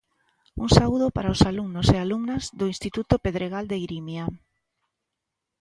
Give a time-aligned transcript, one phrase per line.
[0.63, 4.25] Un saúdo para os alumnos e alumnas do Instituto Pedregal de Irimia.